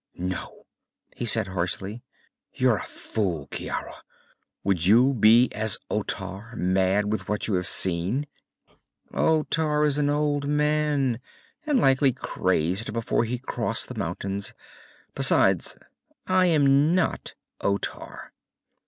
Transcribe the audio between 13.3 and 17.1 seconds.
crossed the mountains. Besides I am